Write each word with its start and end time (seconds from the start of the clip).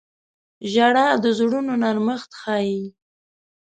•ژړا 0.71 1.07
د 1.23 1.25
زړونو 1.37 1.73
نرمښت 1.83 2.31
ښيي. 2.41 2.83